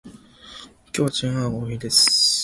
[0.87, 2.31] 今日はチンアナゴの日です